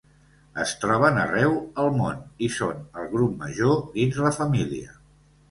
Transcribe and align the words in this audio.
Es 0.61 0.71
troben 0.85 1.19
arreu 1.23 1.53
el 1.83 1.89
món 1.99 2.23
i 2.47 2.49
són 2.57 2.81
el 3.03 3.07
grup 3.13 3.37
major 3.43 3.79
dins 4.01 4.19
la 4.27 4.35
família. 4.41 4.99